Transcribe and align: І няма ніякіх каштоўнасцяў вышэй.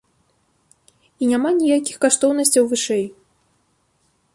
І 1.21 1.29
няма 1.33 1.49
ніякіх 1.59 1.95
каштоўнасцяў 2.07 2.63
вышэй. 2.73 3.05